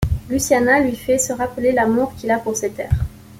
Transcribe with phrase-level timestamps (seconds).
[0.31, 3.03] Luciana lui fait se rappeler l’amour qu’il a pour ses terres.